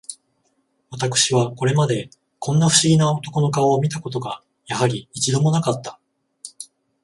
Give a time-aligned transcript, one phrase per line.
[0.89, 2.09] 私はこれまで、
[2.39, 5.99] こんな不思議な男の顔を見た事が、やはり、一度も無かった